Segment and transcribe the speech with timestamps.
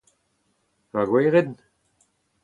[0.91, 1.53] Ma gwerenn?